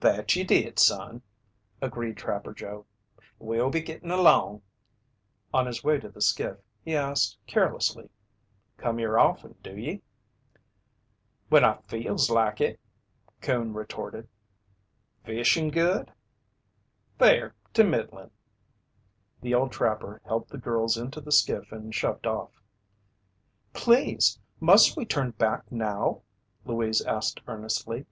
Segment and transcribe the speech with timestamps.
[0.00, 1.20] "That ye did, son,"
[1.82, 2.86] agreed Trapper Joe.
[3.38, 4.62] "We'll be gittin' along."
[5.52, 8.08] On his way to the skiff, he asked carelessly:
[8.78, 10.00] "Come here offen, do ye?"
[11.50, 12.80] "When I feels like it,"
[13.42, 14.28] Coon retorted.
[15.24, 16.10] "Fishin' good?"
[17.18, 18.30] "Fair to middlin'."
[19.42, 22.62] The old trapper helped the girls into the skiff and shoved off.
[23.74, 26.22] "Please, must we turn back now?"
[26.64, 28.06] Louise asked earnestly.